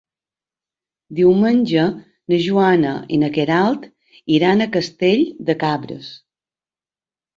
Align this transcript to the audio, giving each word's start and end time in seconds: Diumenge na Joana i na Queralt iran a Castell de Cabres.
Diumenge 1.17 1.83
na 2.33 2.39
Joana 2.45 2.93
i 3.17 3.21
na 3.25 3.29
Queralt 3.35 3.87
iran 4.39 4.65
a 4.67 4.71
Castell 4.77 5.25
de 5.51 5.61
Cabres. 5.65 6.11